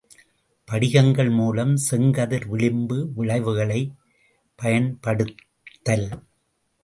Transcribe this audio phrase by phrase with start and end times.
[0.67, 3.93] படிகங்கள் மூலம் செங்கதிர் விளிம்பு விளைவுகளைப்
[4.55, 6.07] பயன்படுத்தல்.